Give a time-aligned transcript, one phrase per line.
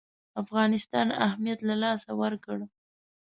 [0.41, 2.57] افغانستان اهمیت له لاسه ورکړ.